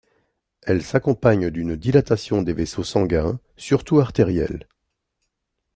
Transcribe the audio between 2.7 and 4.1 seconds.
sanguins, surtout